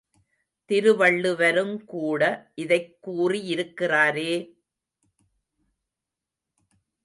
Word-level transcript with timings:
திருவள்ளுவருங்கூட 0.69 2.21
இதைக் 2.55 2.97
கூறியிருக்கிறாரே. 3.07 4.33